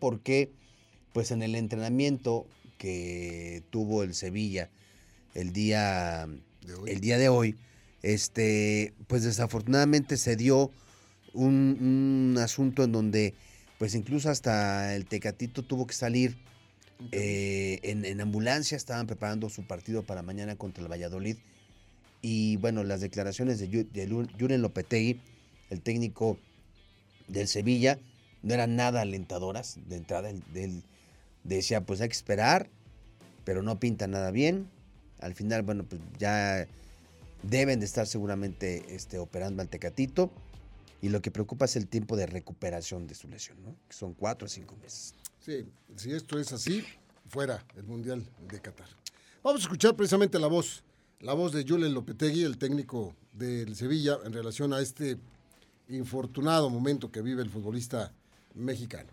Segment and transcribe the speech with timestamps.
[0.00, 0.50] porque
[1.12, 2.46] pues en el entrenamiento
[2.78, 4.70] que tuvo el Sevilla
[5.34, 6.26] el día
[6.62, 6.90] De hoy.
[6.90, 7.56] el día de hoy,
[8.02, 10.70] este, pues desafortunadamente se dio
[11.32, 13.34] un, un asunto en donde,
[13.78, 16.36] pues incluso hasta el Tecatito tuvo que salir
[17.12, 21.36] eh, en, en ambulancia, estaban preparando su partido para mañana contra el Valladolid.
[22.22, 25.20] Y bueno, las declaraciones de, Julen Lopetegui,
[25.70, 26.38] el técnico
[27.28, 27.98] del Sevilla,
[28.42, 30.30] no eran nada alentadoras de entrada.
[30.30, 30.82] Él,
[31.44, 32.68] decía, pues hay que esperar,
[33.44, 34.68] pero no pinta nada bien.
[35.20, 36.66] Al final, bueno, pues ya
[37.42, 40.30] deben de estar seguramente este, operando al Tecatito.
[41.02, 43.74] Y lo que preocupa es el tiempo de recuperación de su lesión, ¿no?
[43.88, 45.14] Que son cuatro o cinco meses.
[45.40, 45.66] Sí,
[45.96, 46.84] si esto es así,
[47.26, 48.88] fuera el Mundial de Qatar.
[49.42, 50.84] Vamos a escuchar precisamente la voz,
[51.20, 55.16] la voz de Julen Lopetegui, el técnico del Sevilla, en relación a este
[55.88, 58.12] infortunado momento que vive el futbolista
[58.54, 59.08] mexicano.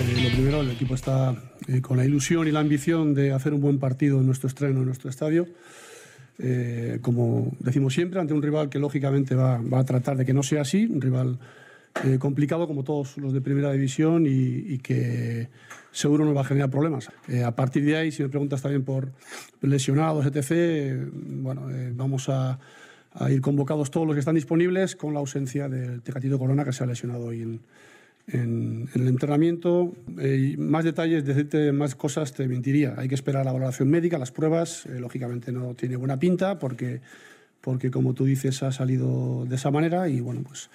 [0.00, 1.34] Eh, lo primero, el equipo está
[1.68, 4.80] eh, con la ilusión y la ambición de hacer un buen partido en nuestro estreno,
[4.80, 5.46] en nuestro estadio.
[6.38, 10.32] Eh, como decimos siempre, ante un rival que lógicamente va, va a tratar de que
[10.32, 11.38] no sea así, un rival
[12.02, 15.48] eh, complicado como todos los de primera división y, que
[15.92, 17.08] seguro nos va a generar problemas.
[17.28, 19.12] Eh, a partir de ahí, si me preguntas también por
[19.60, 22.58] lesionados, etc., bueno, eh, vamos a,
[23.30, 26.82] ir convocados todos los que están disponibles con la ausencia del Tecatito Corona que se
[26.82, 27.60] ha lesionado hoy en,
[28.26, 29.92] el entrenamiento.
[30.58, 32.94] Más detalles, decirte más cosas te mentiría.
[32.96, 34.86] Hay que esperar la valoración médica, las pruebas.
[34.86, 37.02] lógicamente no tiene buena pinta porque,
[37.60, 40.70] porque, como tú dices, ha salido de esa manera y bueno, pues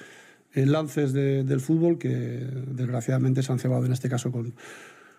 [0.53, 4.53] lances de- del fútbol que desgraciadamente se han cebado en este caso con,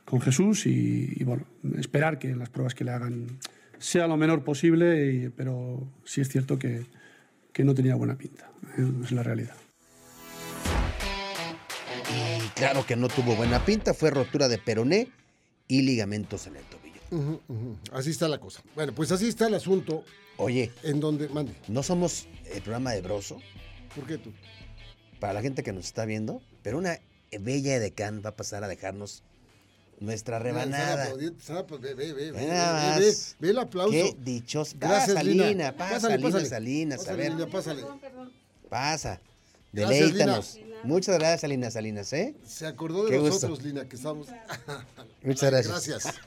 [0.05, 1.45] con Jesús y, y, bueno,
[1.79, 3.39] esperar que las pruebas que le hagan
[3.79, 6.85] sea lo menor posible, y- pero sí es cierto que,
[7.53, 9.55] que no tenía buena pinta, eh, es la realidad.
[12.13, 15.09] Y claro que no tuvo buena pinta, fue rotura de peroné
[15.69, 17.41] y ligamentos en el tobillo.
[17.93, 18.63] Así está la cosa.
[18.75, 20.05] Bueno, pues así está el asunto
[20.37, 21.29] Oye, en donde...
[21.29, 23.39] Mande, no somos el programa de Broso,
[23.95, 24.33] ¿por qué tú?
[25.21, 26.99] Para la gente que nos está viendo, pero una
[27.39, 29.23] bella edecán va a pasar a dejarnos
[30.01, 31.13] nuestra rebanada.
[31.15, 31.33] Ve,
[33.51, 33.93] el aplauso.
[33.93, 34.75] Qué dichos.
[34.79, 35.47] Gracias, pasa, Lina.
[35.49, 36.49] Lina, pasa, Pásale, Lina pásale.
[36.49, 37.85] Salinas, a ver, Lina, pásale.
[38.69, 39.21] pasa.
[39.73, 40.59] Gracias, Deleítanos.
[40.83, 42.35] Muchas gracias, Lina Salinas, ¿eh?
[42.47, 43.67] Se acordó de Qué nosotros, gusto.
[43.67, 44.29] Lina, que estamos...
[45.23, 45.87] Muchas gracias.
[45.89, 46.15] Gracias.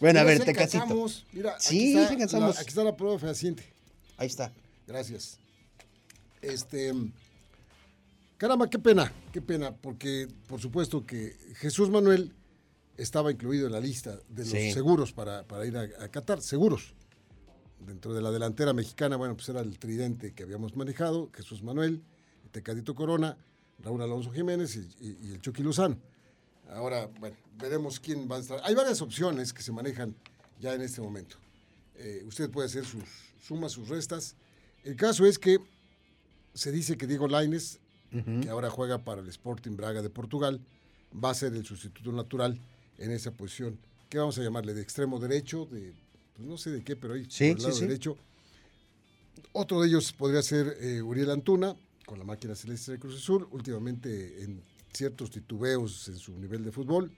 [0.00, 1.06] Bueno, a ver, te casito.
[1.34, 2.54] Mira, aquí Sí, está alcanzamos.
[2.54, 3.62] la- aquí está la prueba fehaciente.
[4.16, 4.50] Ahí está.
[4.86, 5.38] Gracias.
[6.40, 6.94] Este.
[8.40, 12.32] Caramba, qué pena, qué pena, porque por supuesto que Jesús Manuel
[12.96, 14.72] estaba incluido en la lista de los Sí.
[14.72, 16.94] seguros para, para ir a, a Qatar, seguros.
[17.80, 22.02] Dentro de la delantera mexicana, bueno, pues era el tridente que habíamos manejado, Jesús Manuel,
[22.50, 23.36] Tecadito Corona,
[23.78, 25.98] Raúl Alonso Jiménez y, y- y el Chucky Lozano.
[26.70, 28.58] Ahora, bueno, veremos quién va a estar.
[28.64, 30.14] Hay varias opciones que se manejan
[30.58, 31.36] ya en este momento.
[31.96, 33.04] Eh, usted puede hacer sus
[33.46, 34.34] sumas, sus restas.
[34.82, 35.58] El caso es que
[36.54, 40.60] se dice que Diego Laines, que ahora juega para el Sporting Braga de Portugal,
[41.12, 42.58] va a ser el sustituto natural
[42.98, 43.78] en esa posición.
[44.08, 44.74] ¿Qué vamos a llamarle?
[44.74, 45.66] ¿De extremo derecho?
[45.66, 45.92] De,
[46.34, 47.86] pues no sé de qué, pero ahí Sí, por el lado sí.
[47.86, 48.16] derecho.
[49.52, 51.76] Otro de ellos podría ser eh, Uriel Antuna,
[52.06, 54.60] con la máquina celeste de Cruz Azul, últimamente en
[54.92, 57.12] ciertos titubeos en su nivel de fútbol.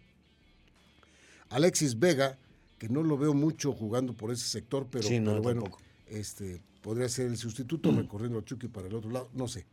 [1.51, 2.39] Alexis Vega,
[2.79, 5.83] que no lo veo mucho jugando por ese sector, pero, Sí, no, pero bueno, tampoco.
[6.07, 9.67] este, podría ser el sustituto, recorriendo a Chucky para el otro lado, no sé.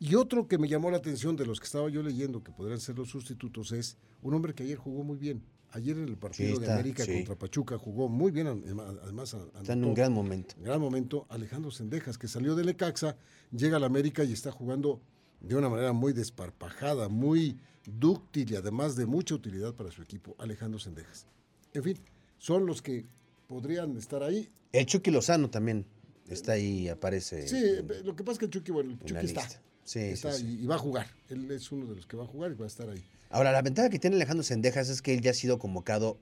[0.00, 2.80] Y otro que me llamó la atención de los que estaba yo leyendo que podrían
[2.80, 5.42] ser los sustitutos es un hombre que ayer jugó muy bien.
[5.70, 7.14] Ayer en el partido de está, América sí.
[7.14, 9.94] contra Pachuca jugó muy bien, adem- además a- Está en un anotó.
[9.96, 10.54] gran momento.
[10.60, 13.16] gran momento Alejandro Sendejas, que salió de Lecaxa,
[13.50, 15.00] llega al América y está jugando
[15.40, 20.36] de una manera muy desparpajada, muy dúctil y además de mucha utilidad para su equipo,
[20.38, 21.26] Alejandro Sendejas.
[21.72, 21.98] En fin,
[22.38, 23.04] son los que
[23.48, 24.48] podrían estar ahí.
[24.72, 25.86] El Chucky Lozano también
[26.28, 27.48] está ahí, aparece.
[27.48, 29.42] Sí, en- lo que pasa es que el Chucky, bueno, el Chucky está.
[29.42, 29.60] lista.
[29.84, 30.56] Sí, está sí, sí.
[30.60, 31.06] Y, y va a jugar.
[31.28, 33.04] Él es uno de los que va a jugar y va a estar ahí.
[33.30, 36.18] Ahora, la ventaja que tiene Alejandro Sendejas es que él ya ha sido convocado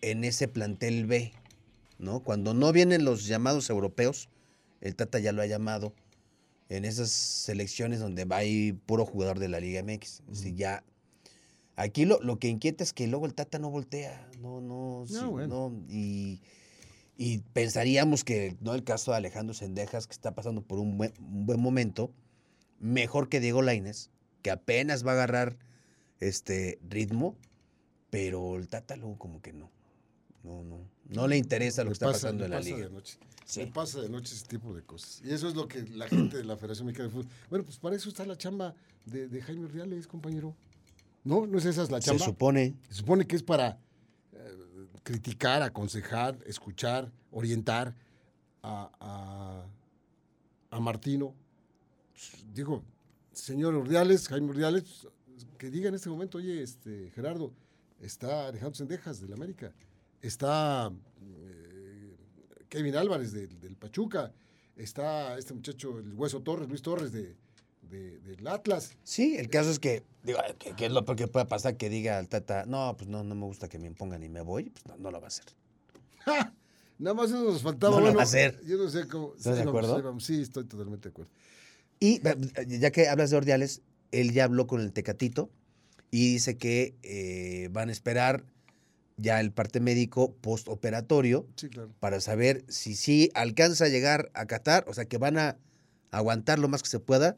[0.00, 1.32] en ese plantel B,
[1.98, 2.20] ¿no?
[2.20, 4.28] Cuando no vienen los llamados europeos,
[4.80, 5.94] el Tata ya lo ha llamado
[6.68, 10.22] en esas selecciones donde va ahí puro jugador de la Liga MX.
[10.26, 10.84] Decir, ya.
[11.76, 15.24] Aquí lo, lo que inquieta es que luego el Tata no voltea, no, no, sí,
[15.24, 15.70] bueno.
[15.70, 16.40] no, y,
[17.18, 21.12] y pensaríamos que, no el caso de Alejandro Sendejas, que está pasando por un buen,
[21.18, 22.10] un buen momento,
[22.80, 24.10] mejor que Diego Laines,
[24.40, 25.56] que apenas va a agarrar
[26.20, 27.36] este ritmo,
[28.10, 29.70] pero el Tata luego como que no.
[30.44, 30.78] no, no.
[31.08, 32.78] No le interesa lo Le que está pasa- pasando en la liga.
[32.78, 33.18] de noche.
[33.44, 33.60] Sí.
[33.60, 35.22] Le pasa de noche ese tipo de cosas.
[35.24, 37.30] Y eso es lo que la gente de la Federación Mexicana de Fútbol.
[37.48, 38.74] Bueno, pues para eso está la chamba
[39.06, 40.54] de, de Jaime Reales, compañero.
[41.24, 41.46] ¿No?
[41.46, 42.24] ¿No es esa es la Se chamba?
[42.26, 42.74] supone.
[42.90, 43.78] Se supone que es para
[45.12, 47.94] criticar, aconsejar, escuchar, orientar
[48.62, 49.66] a, a-
[50.76, 51.34] a Martino.
[52.52, 52.82] Digo,
[53.32, 55.08] señor Urdiales, Jaime Urdiales,
[55.56, 57.54] que diga en este momento, oye, este, Gerardo,
[58.00, 59.72] está Alejandro Sendejas del América,
[60.20, 62.14] está eh,
[62.68, 64.30] Kevin Álvarez del, del Pachuca,
[64.76, 67.34] está este muchacho, el Hueso Torres, Luis Torres de,
[67.90, 68.96] de- del Atlas.
[69.04, 71.76] Sí, el caso es que, digo, ¿qué, qué es lo peor que puede pasar?
[71.76, 74.40] Que diga al Tata, no, pues no, no me gusta que me impongan y me
[74.40, 74.70] voy.
[74.70, 75.46] Pues no, no lo va a hacer.
[76.24, 76.54] ¡Ja!
[76.98, 78.00] Nada más eso nos faltaba.
[78.00, 78.60] No lo va a hacer.
[78.66, 79.34] Yo no sé cómo.
[79.36, 79.96] ¿Estás de sí, vamos, acuerdo?
[79.96, 81.30] sí, vamos, sí, estoy totalmente de acuerdo.
[82.00, 82.20] Y
[82.78, 83.82] ya que hablas de Ordiales,
[84.12, 85.50] él ya habló con el Tecatito
[86.10, 88.44] y dice que eh, van a esperar
[89.16, 91.90] ya el parte médico postoperatorio Sí, claro.
[92.00, 95.56] para saber si sí alcanza a llegar a Qatar, o sea que van a
[96.12, 97.36] aguantar lo más que se pueda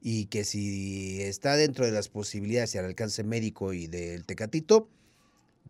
[0.00, 4.88] y que si está dentro de las posibilidades y al alcance médico y del Tecatito,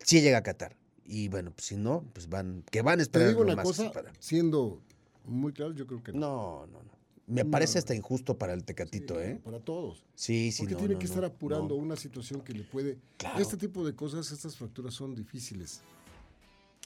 [0.04, 0.76] sí llega a Qatar.
[1.06, 3.62] Y bueno, pues si no, pues van, que van a Te esperar digo lo una
[3.62, 4.82] cosa, siendo
[5.24, 6.18] muy claro, yo creo que no.
[6.20, 6.98] No, no, no.
[7.26, 9.38] Me No, parece hasta injusto para el Sí, Tecatito, ¿eh?
[9.44, 10.02] Para todos.
[10.14, 12.96] Sí, sí, Porque no, tiene no, que estar apurando una situación que le puede.
[13.18, 13.38] Claro.
[13.40, 15.82] Este tipo de cosas, estas fracturas son difíciles.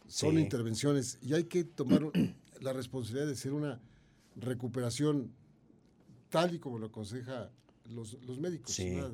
[0.08, 0.40] Son Sí.
[0.40, 2.02] intervenciones y hay que tomar
[2.60, 3.80] la responsabilidad de hacer una
[4.36, 5.32] recuperación
[6.32, 7.50] tal y como lo aconseja
[7.90, 8.90] los, los médicos, Sí.
[8.96, 9.10] una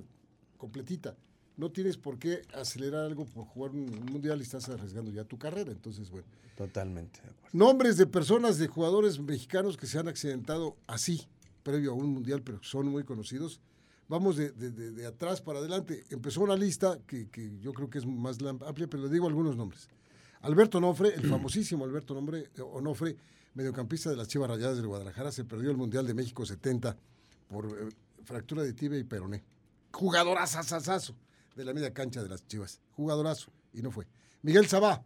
[0.57, 1.17] completita.
[1.57, 5.25] No tienes por qué acelerar algo por jugar un un mundial y estás arriesgando ya
[5.25, 5.73] tu carrera.
[5.73, 6.27] Entonces, bueno.
[6.57, 7.49] Totalmente de acuerdo.
[7.53, 11.27] Nombres de personas, de jugadores mexicanos que se han accidentado así,
[11.65, 13.61] previo a un mundial, pero son muy conocidos.
[14.09, 16.05] Vamos de, de- de- atrás para adelante.
[16.11, 19.57] Empezó una lista que, que yo creo que es más amplia, pero le digo algunos
[19.57, 19.89] nombres.
[20.43, 23.17] Alberto Onofre, el famosísimo Alberto Nombre- eh, Onofre,
[23.55, 26.97] mediocampista de las Chivas Rayadas del Guadalajara, se perdió el Mundial de México 70
[27.49, 27.89] por eh,
[28.25, 29.45] fractura de tibia y peroné.
[29.93, 31.15] Jugadorazazazazo
[31.57, 32.81] de la media cancha de las Chivas.
[32.93, 33.51] Jugadorazo.
[33.73, 34.07] Y no fue.
[34.43, 35.03] Miguel Sabá,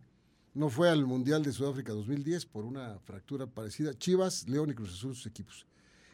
[0.54, 3.94] no fue al Mundial de Sudáfrica 2010 por una fractura parecida.
[3.94, 5.66] Chivas, León y Cruz Azul sus equipos.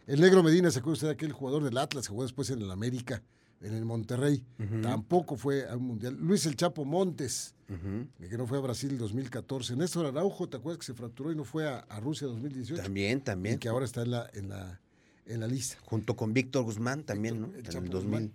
[0.06, 2.62] El negro Medina, ¿se acuerda usted de aquel jugador del Atlas que jugó después en
[2.62, 3.22] el América,
[3.60, 4.44] en el Monterrey?
[4.82, 6.16] Tampoco fue a un Mundial.
[6.20, 9.76] Luis El Chapo Montes, que no fue a Brasil 2014.
[9.76, 12.82] Néstor Araujo, ¿te acuerdas que se fracturó y no fue a, a Rusia 2018?
[12.82, 13.58] También, Y también.
[13.58, 14.80] que ahora está en la, en la,
[15.26, 15.76] en la lista.
[15.82, 17.46] Junto con Víctor Guzmán también, ¿no?
[17.48, 18.10] el En Chapo el 2000.
[18.10, 18.32] Guzmán.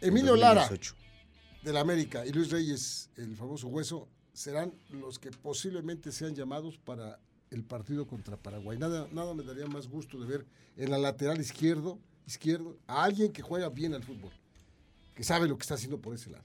[0.00, 0.94] en Emilio Lara, 2018.
[1.64, 7.20] del América, y Luis Reyes, el famoso hueso, serán los que posiblemente sean llamados para
[7.50, 8.78] el partido contra Paraguay.
[8.78, 10.46] Nada, nada me daría más gusto de ver
[10.78, 14.32] en la lateral izquierdo, izquierdo a alguien que juega bien al fútbol,
[15.22, 16.42] que sabe lo que está haciendo por ese lado.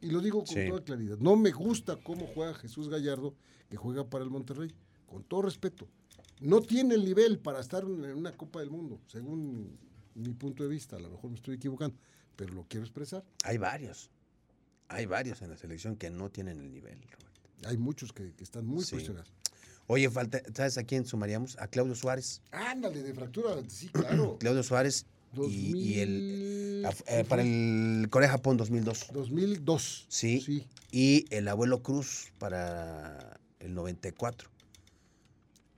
[0.00, 0.66] Y lo digo con Sí.
[0.66, 1.18] toda claridad.
[1.18, 3.34] No me gusta cómo juega Jesús Gallardo,
[3.68, 4.72] que juega para el Monterrey,
[5.06, 5.86] con todo respeto.
[6.40, 9.76] No tiene el nivel para estar en una Copa del Mundo, según
[10.14, 10.96] mi punto de vista.
[10.96, 11.98] A lo mejor me estoy equivocando,
[12.34, 13.22] pero lo quiero expresar.
[13.44, 14.08] Hay varios.
[14.88, 16.98] Hay varios en la selección que no tienen el nivel.
[17.66, 18.92] Hay muchos que, que están muy Sí.
[18.92, 19.30] cuestionados.
[19.86, 21.58] Oye, falta, ¿sabes a quién sumaríamos?
[21.58, 22.40] A Claudio Suárez.
[22.52, 24.38] Ándale, de fractura, sí, claro.
[24.40, 25.04] Claudio Suárez
[25.46, 26.47] y, y el
[26.90, 29.08] 2000, af- eh, para el Corea-Japón 2002.
[29.12, 30.06] 2002.
[30.08, 30.40] Sí.
[30.40, 30.66] Sí.
[30.90, 34.48] Y el abuelo Cruz para el 94.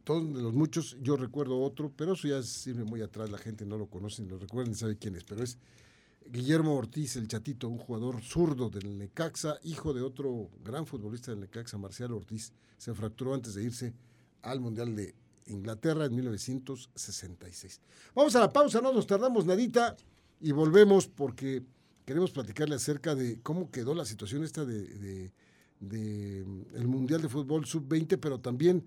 [0.05, 3.65] Todos de los muchos, yo recuerdo otro, pero eso ya sirve muy atrás, la gente
[3.67, 5.59] no lo conoce, ni lo recuerda, ni sabe quién es, pero es
[6.27, 11.41] Guillermo Ortiz, el chatito, un jugador zurdo del Necaxa, hijo de otro gran futbolista del
[11.41, 13.93] Necaxa, Marcial Ortiz, se fracturó antes de irse
[14.43, 15.15] al Mundial de
[15.47, 17.81] Inglaterra en 1966.
[18.15, 19.97] Vamos a la pausa, no nos tardamos nadita
[20.41, 21.63] y volvemos porque
[22.05, 25.33] queremos platicarle acerca de cómo quedó la situación esta de, de-
[25.81, 28.85] de, mm, el Mundial de Fútbol Sub-20, pero también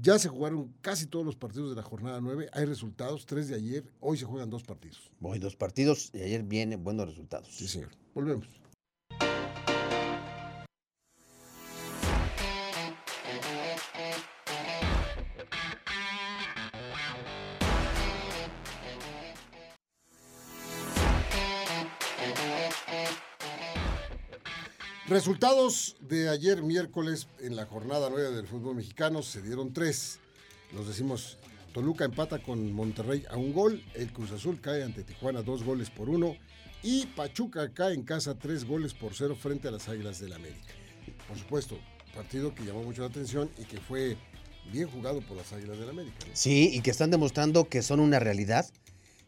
[0.00, 3.56] ya se jugaron casi todos los partidos de la jornada 9, hay resultados, tres de
[3.56, 5.10] ayer, hoy se juegan dos partidos.
[5.20, 7.48] Voy dos partidos y ayer vienen buenos resultados.
[7.50, 7.90] Sí, señor.
[8.14, 8.46] Volvemos.
[25.12, 30.20] Resultados de ayer miércoles en la jornada 9 del fútbol mexicano se dieron tres.
[30.72, 31.36] Los decimos,
[31.74, 35.90] Toluca empata con Monterrey a un gol, el Cruz Azul cae ante Tijuana dos goles
[35.90, 36.34] por uno
[36.82, 40.72] y Pachuca cae en casa tres goles por cero frente a las Águilas del América.
[41.28, 41.78] Por supuesto,
[42.14, 44.16] partido que llamó mucho la atención y que fue
[44.72, 46.16] bien jugado por las Águilas del América.
[46.26, 46.30] ¿no?
[46.32, 48.66] Sí, y que están demostrando que son una realidad,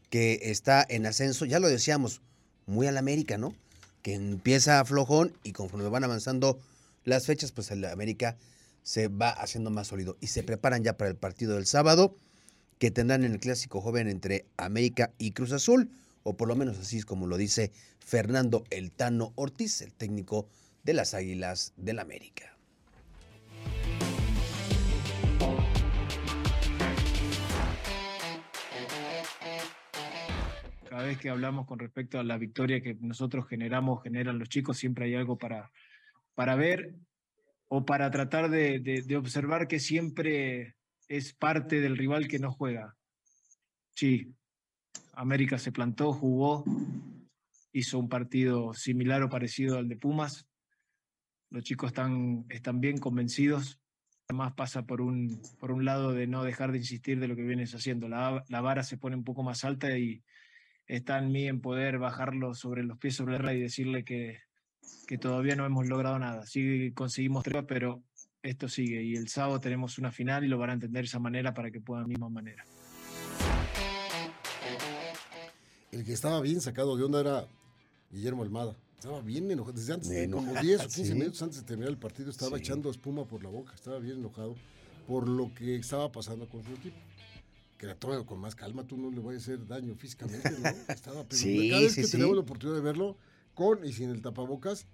[0.08, 2.22] que está en ascenso, ya lo decíamos,
[2.64, 3.54] muy al América, ¿no?
[4.04, 6.60] Que empieza flojón y conforme van avanzando
[7.04, 8.36] las fechas, pues el América
[8.82, 12.14] se va haciendo más sólido y se preparan ya para el partido del sábado
[12.78, 15.90] que tendrán en el clásico joven entre América y Cruz Azul,
[16.22, 20.46] o por lo menos así es como lo dice Fernando El Tano Ortiz, el técnico
[20.82, 22.53] de las Águilas del América.
[31.04, 35.06] Vez que hablamos con respecto a la victoria que nosotros generamos, generan los chicos, siempre
[35.06, 35.70] hay algo para,
[36.34, 36.94] para ver
[37.68, 40.76] o para tratar de, de observar que siempre
[41.08, 42.96] es parte del rival que no juega.
[43.94, 44.34] Sí,
[45.12, 46.64] América se plantó, jugó,
[47.72, 50.46] hizo un partido similar o parecido al de Pumas.
[51.50, 53.80] Los chicos están, están bien convencidos.
[54.28, 57.42] Además pasa por un, por un lado de no dejar de insistir de lo que
[57.42, 58.08] vienes haciendo.
[58.08, 60.22] La, la vara se pone un poco más alta y
[60.86, 64.38] está en mí en poder bajarlo sobre los pies sobre la tierra y decirle que,
[65.06, 66.46] que todavía no hemos logrado nada.
[66.46, 68.02] Sí conseguimos tres, pero
[68.42, 71.18] esto sigue y el sábado tenemos una final y lo van a entender de esa
[71.18, 72.64] manera para que puedan de la misma manera.
[75.92, 77.46] El que estaba bien sacado de onda era
[78.10, 78.76] Guillermo Almada.
[78.98, 79.76] Estaba bien enojado.
[79.76, 82.90] Desde antes, de, como 10 o 15 minutos antes de terminar el partido, estaba echando
[82.90, 83.74] espuma por la boca.
[83.74, 84.56] Estaba bien enojado
[85.06, 86.96] por lo que estaba pasando con su equipo.
[87.78, 90.68] Que era todo con más calma, tú no le vas a hacer daño físicamente, ¿no?
[90.94, 92.12] Estaba, Sí, cada vez sí, que sí.
[92.12, 93.16] teníamos la oportunidad de verlo,
[93.54, 94.86] con y sin el tapabocas,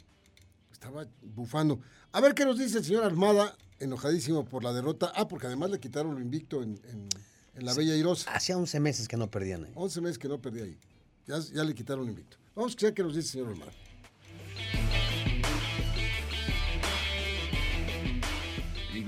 [0.73, 1.81] estaba bufando.
[2.13, 5.13] A ver qué nos dice el señor Armada, enojadísimo por la derrota.
[5.15, 7.09] Ah, porque además le quitaron lo invicto en, en-
[7.55, 8.33] en la Bella Irosa.
[8.33, 9.65] Hacía 11 meses que no perdían.
[9.65, 9.73] ¿eh?
[9.75, 10.79] 11 meses que no perdí ahí.
[11.27, 12.39] Ya, ya le quitaron lo invicto.
[12.55, 13.73] Vamos a escuchar qué nos dice el señor Armada.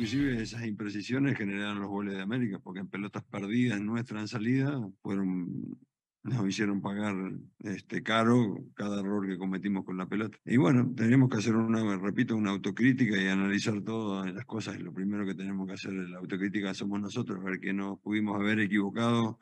[0.02, 4.90] Inclusive esas imprecisiones generaron los goles de América, porque en pelotas perdidas nuestras en salida
[5.00, 5.78] fueron,
[6.24, 7.14] nos hicieron pagar
[7.60, 10.36] este, caro cada error que cometimos con la pelota.
[10.44, 14.80] Y bueno, tenemos que hacer una, repito, una autocrítica y analizar todas las cosas.
[14.80, 18.58] Lo primero que tenemos que hacer la autocrítica somos nosotros, ver que nos pudimos haber
[18.58, 19.38] equivocado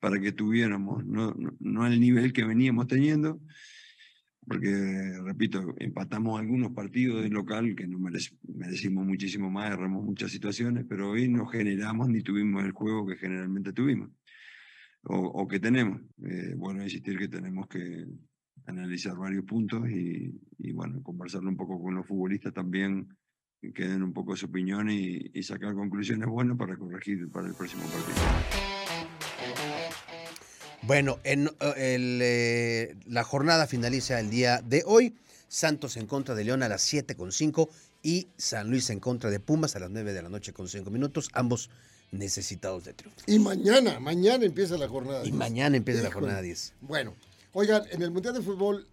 [0.00, 3.42] para que tuviéramos, no, no, no al nivel que veníamos teniendo,
[4.48, 10.30] porque, repito, empatamos algunos partidos de local que no merec- merecimos muchísimo más, erramos muchas
[10.30, 14.10] situaciones, pero hoy no generamos ni tuvimos el juego que generalmente tuvimos
[15.04, 16.00] o, que tenemos.
[16.24, 18.06] Eh, bueno, insistir que tenemos que
[18.66, 23.08] analizar varios puntos y, y, bueno, conversarlo un poco con los futbolistas también,
[23.60, 27.54] que queden un poco su opinión y, y sacar conclusiones buenas para corregir para el
[27.54, 28.77] próximo partido.
[30.88, 35.14] Bueno, en, eh, el, eh, la jornada finaliza el día de hoy.
[35.46, 37.68] Santos en contra de León a las 7.5
[38.02, 40.90] y San Luis en contra de Pumas a las 9 de la noche con 5
[40.90, 41.68] minutos, ambos
[42.10, 43.20] necesitados de triunfo.
[43.26, 45.20] Y mañana, mañana empieza la jornada.
[45.20, 45.34] Y 10.
[45.34, 46.72] mañana empieza la jornada 10.
[46.80, 47.12] Bueno,
[47.52, 48.86] oigan, en el Mundial de Fútbol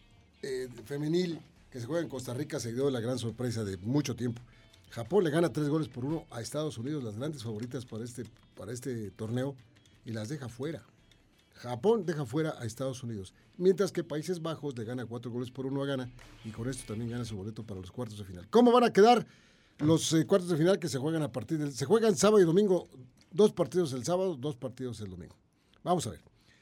[0.44, 1.40] eh, Femenil
[1.72, 4.42] que se juega en Costa Rica se dio la gran sorpresa de mucho tiempo.
[4.90, 8.26] Japón le gana tres goles por uno a Estados Unidos, las grandes favoritas para este,
[8.58, 9.56] para este torneo,
[10.04, 10.84] y las deja fuera.
[11.56, 15.66] Japón deja fuera a Estados Unidos, mientras que Países Bajos le gana cuatro goles por
[15.66, 16.12] uno a Ghana
[16.44, 18.48] y con esto también gana su boleto para los cuartos de final.
[18.50, 19.26] ¿Cómo van a quedar
[19.80, 21.72] los eh, cuartos de final que se juegan a partir del...
[21.72, 22.90] Se juegan sábado y domingo,
[23.32, 25.36] dos partidos el sábado, dos partidos el domingo.
[25.84, 26.22] Vamos a ver.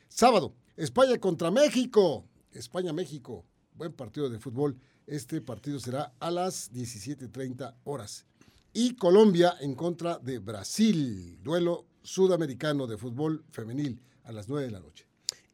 [0.10, 2.26] Sábado, España contra México.
[2.52, 3.46] España-México.
[3.76, 4.78] Buen partido de fútbol.
[5.08, 8.26] Este partido será a las 17.30 horas.
[8.74, 11.40] Y Colombia en contra de Brasil.
[11.42, 15.06] Duelo sudamericano de fútbol femenil a las 9 de la noche.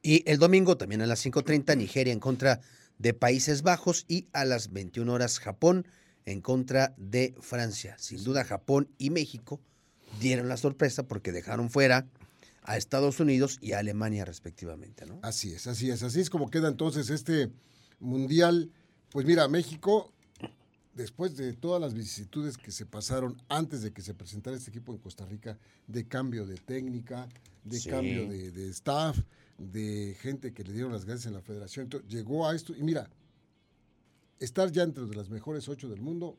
[0.01, 2.61] Y el domingo también a las 5.30 Nigeria en contra
[2.97, 5.87] de Países Bajos y a las 21 horas Japón
[6.25, 7.95] en contra de Francia.
[7.99, 9.59] Sin duda Japón y México
[10.19, 12.07] dieron la sorpresa porque dejaron fuera
[12.63, 15.19] a Estados Unidos y a Alemania respectivamente, ¿no?
[15.23, 16.03] Así es, así es.
[16.03, 17.51] Así es como queda entonces este
[17.99, 18.71] mundial.
[19.11, 20.13] Pues mira, México,
[20.99, 24.91] después de todas las vicisitudes que se pasaron antes de que se presentara este equipo
[24.91, 27.29] en Costa Rica, de cambio de técnica,
[27.63, 27.89] de Sí.
[27.89, 29.17] cambio de, de staff,
[29.57, 32.83] de gente que le dieron las gracias en la federación, entonces, llegó a esto y
[32.83, 33.09] mira,
[34.39, 36.37] estar ya entre las mejores ocho del mundo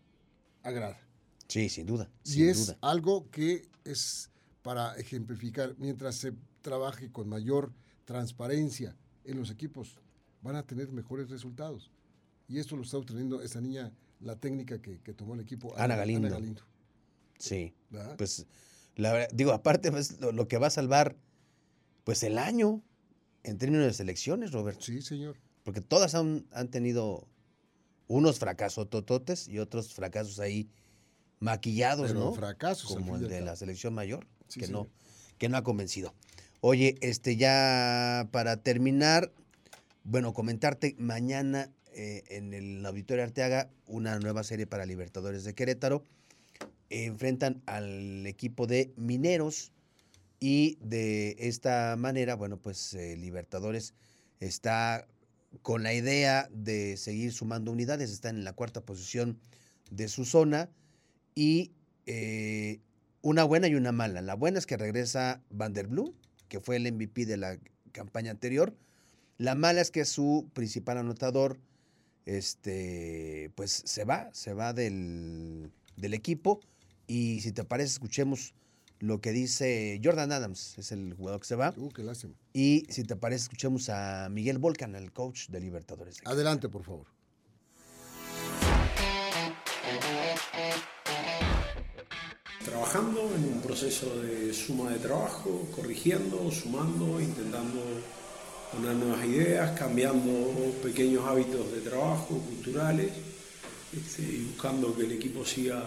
[0.62, 1.00] agrada.
[1.48, 2.10] Sí, sin duda.
[2.24, 2.78] Y sin es duda.
[2.82, 4.30] algo que es
[4.62, 7.72] para ejemplificar, mientras se trabaje con mayor
[8.04, 9.96] transparencia en los equipos,
[10.42, 11.90] van a tener mejores resultados.
[12.46, 13.90] Y esto lo está obteniendo esta niña,
[14.20, 16.28] la técnica que, que tomó el equipo, Ana Galindo.
[17.38, 17.74] Sí.
[17.90, 18.16] ¿verdad?
[18.16, 18.46] Pues,
[18.96, 21.16] la verdad, digo, aparte, pues, lo, lo que va a salvar,
[22.04, 22.82] pues, el año
[23.42, 24.80] en términos de selecciones, Robert.
[24.80, 25.36] Sí, señor.
[25.64, 27.26] Porque todas han, han tenido
[28.08, 30.68] unos fracasos tototes y otros fracasos ahí
[31.38, 32.32] maquillados, Pero ¿no?
[32.32, 34.88] fracasos, Como el de la selección mayor, Sí, que, no,
[35.38, 36.14] que no ha convencido.
[36.60, 39.32] Oye, este ya para terminar,
[40.04, 46.04] bueno, comentarte mañana eh, en el Auditorio Arteaga una nueva serie para Libertadores de Querétaro.
[46.88, 49.72] enfrentan al equipo de Mineros
[50.40, 53.94] y de esta manera, bueno, pues eh, Libertadores
[54.40, 55.06] está
[55.62, 59.38] con la idea de seguir sumando unidades, está en la cuarta posición
[59.90, 60.70] de su zona
[61.34, 61.72] y
[62.06, 62.80] eh,
[63.22, 64.22] una buena y una mala.
[64.22, 66.14] La buena es que regresa Van der Blue,
[66.48, 67.58] que fue el MVP de la
[67.92, 68.74] campaña anterior.
[69.36, 71.58] La mala es que su principal anotador,
[72.26, 76.60] este, pues se va, se va del, del equipo.
[77.06, 78.54] Y si te parece, escuchemos
[79.00, 81.74] lo que dice Jordan Adams, es el jugador que se va.
[81.76, 82.34] Uh, qué lástima.
[82.52, 86.18] Y si te parece, escuchemos a Miguel Volcan, el coach de Libertadores.
[86.24, 87.06] Adelante, por favor.
[92.64, 97.82] Trabajando en un proceso de suma de trabajo, corrigiendo, sumando, intentando
[98.72, 100.30] poner nuevas ideas, cambiando
[100.82, 103.10] pequeños hábitos de trabajo, culturales,
[103.96, 105.82] este, y buscando que el equipo siga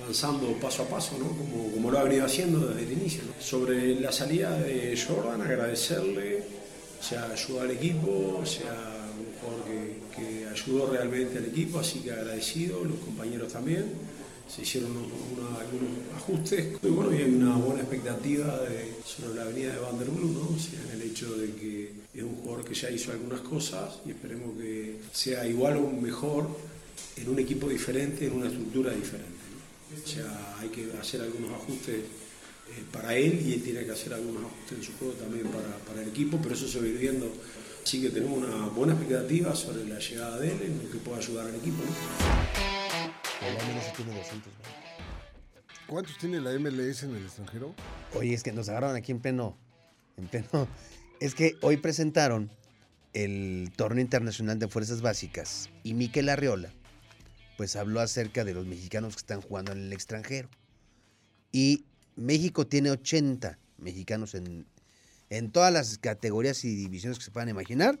[0.00, 1.28] avanzando paso a paso, ¿no?
[1.28, 3.22] como, como lo ha venido haciendo desde el inicio.
[3.40, 6.42] Sobre la salida de Jordan, agradecerle,
[7.00, 11.78] o sea, ayudó al equipo, o sea, un jugador que, que ayudó realmente al equipo,
[11.78, 13.84] así que agradecido, los compañeros también.
[14.48, 18.60] Se hicieron algunos ajustes y bueno, y hay una buena expectativa
[19.04, 20.58] sobre la avenida de Van der Blue, ¿no?
[20.58, 24.10] Sea, en el hecho de que es un jugador que ya hizo algunas cosas y
[24.10, 26.48] esperemos que sea igual o mejor
[27.16, 29.42] en un equipo diferente, en una estructura diferente.
[30.04, 34.14] O sea, hay que hacer algunos ajustes eh, para él y él tiene que hacer
[34.14, 37.30] algunos ajustes en su juego también para, para el equipo, pero eso se va viendo.
[37.82, 41.18] Así que tenemos una buena expectativa sobre la llegada de él, en lo que pueda
[41.18, 41.82] ayudar al equipo.
[43.46, 44.50] El MLS tiene 220.
[45.86, 47.74] ¿Cuántos tiene la MLS en el extranjero?
[48.14, 49.56] Oye, es que nos agarraron aquí en pleno,
[50.16, 50.68] en pleno.
[51.20, 52.50] Es que hoy presentaron
[53.12, 56.72] el torneo internacional de fuerzas básicas y Miquel Arriola,
[57.56, 60.48] pues habló acerca de los mexicanos que están jugando en el extranjero.
[61.52, 61.84] Y
[62.16, 64.66] México tiene 80 mexicanos en,
[65.30, 68.00] en todas las categorías y divisiones que se puedan imaginar,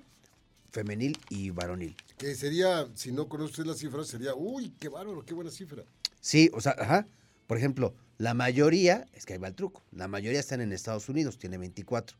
[0.72, 1.94] femenil y varonil.
[2.22, 5.82] Que sería, si no conoce usted las cifras, sería, uy, qué bárbaro, qué buena cifra.
[6.20, 7.08] Sí, o sea, ajá.
[7.48, 11.08] Por ejemplo, la mayoría, es que ahí va el truco, la mayoría están en Estados
[11.08, 12.16] Unidos, tiene 24.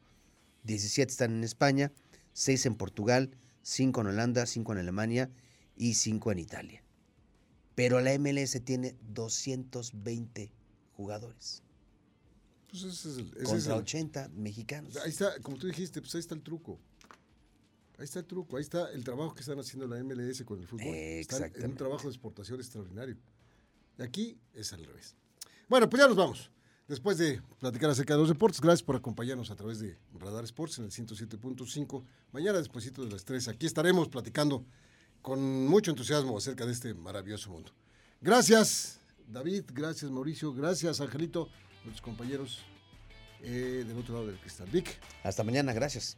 [0.64, 1.92] 17 están en España,
[2.32, 3.30] 6 en Portugal,
[3.62, 5.30] 5 en Holanda, 5 en Alemania
[5.76, 6.82] y 5 en Italia.
[7.76, 10.50] Pero la MLS tiene 220
[10.96, 11.62] jugadores
[12.68, 14.96] Pues ese es el, ese es contra el- 80 mexicanos.
[14.96, 16.80] Ahí está, como tú dijiste, pues ahí está el truco.
[17.98, 20.66] Ahí está el truco, ahí está el trabajo que están haciendo la MLS con el
[20.66, 20.87] fútbol.
[20.87, 23.16] Están en un trabajo de exportación extraordinario.
[23.98, 25.14] Y aquí es al revés.
[25.68, 26.50] Bueno, pues ya nos vamos.
[26.88, 30.78] Después de platicar acerca de los deportes, gracias por acompañarnos a través de Radar Sports
[30.78, 32.05] en el 107.5.
[32.33, 34.66] Mañana, despuesito de las 3, aquí estaremos platicando
[35.22, 37.72] con mucho entusiasmo acerca de este maravilloso mundo.
[38.20, 41.48] Gracias, David, gracias, Mauricio, gracias, Angelito,
[41.85, 42.61] nuestros compañeros
[43.42, 44.68] eh, del otro lado del cristal.
[44.70, 44.98] Vic.
[45.22, 46.16] Hasta mañana, gracias.